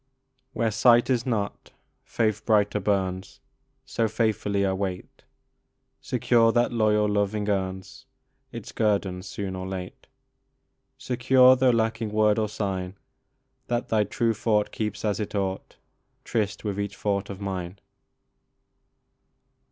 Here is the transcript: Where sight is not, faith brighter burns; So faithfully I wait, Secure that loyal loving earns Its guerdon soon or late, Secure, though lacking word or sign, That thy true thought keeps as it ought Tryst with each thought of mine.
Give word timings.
Where 0.53 0.71
sight 0.71 1.11
is 1.11 1.27
not, 1.27 1.73
faith 2.03 2.43
brighter 2.43 2.79
burns; 2.79 3.39
So 3.85 4.07
faithfully 4.07 4.65
I 4.65 4.73
wait, 4.73 5.25
Secure 6.01 6.51
that 6.53 6.73
loyal 6.73 7.07
loving 7.07 7.47
earns 7.47 8.07
Its 8.51 8.71
guerdon 8.71 9.21
soon 9.21 9.55
or 9.55 9.67
late, 9.67 10.07
Secure, 10.97 11.55
though 11.55 11.69
lacking 11.69 12.09
word 12.09 12.39
or 12.39 12.49
sign, 12.49 12.95
That 13.67 13.89
thy 13.89 14.03
true 14.03 14.33
thought 14.33 14.71
keeps 14.71 15.05
as 15.05 15.19
it 15.19 15.35
ought 15.35 15.77
Tryst 16.23 16.63
with 16.63 16.79
each 16.79 16.97
thought 16.97 17.29
of 17.29 17.39
mine. 17.39 17.77